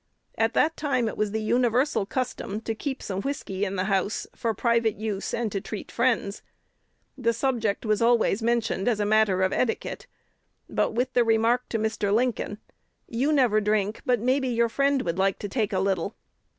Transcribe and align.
At 0.35 0.55
that 0.55 0.75
time 0.75 1.07
it 1.07 1.15
was 1.15 1.29
the 1.29 1.43
universal 1.43 2.07
custom 2.07 2.59
to 2.61 2.73
keep 2.73 3.03
some 3.03 3.21
whiskey 3.21 3.65
in 3.65 3.75
the 3.75 3.83
house, 3.83 4.25
for 4.35 4.51
private 4.55 4.95
use 4.95 5.31
and 5.31 5.51
to 5.51 5.61
treat 5.61 5.91
friends. 5.91 6.41
The 7.15 7.33
subject 7.33 7.85
was 7.85 8.01
always 8.01 8.41
mentioned 8.41 8.87
as 8.87 8.99
a 8.99 9.05
matter 9.05 9.43
of 9.43 9.53
etiquette, 9.53 10.07
but 10.67 10.93
with 10.93 11.13
the 11.13 11.23
remark 11.23 11.69
to 11.69 11.77
Mr. 11.77 12.11
Lincoln, 12.11 12.57
'You 13.07 13.31
never 13.31 13.61
drink, 13.61 14.01
but 14.03 14.19
maybe 14.19 14.47
your 14.47 14.69
friend 14.69 15.03
would 15.03 15.19
like 15.19 15.37
to 15.37 15.47
take 15.47 15.71
a 15.71 15.77
little.' 15.79 16.15